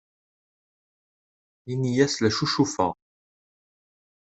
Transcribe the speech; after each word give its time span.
Ini-as 1.71 2.13
la 2.19 2.29
ccucufeɣ. 2.31 2.93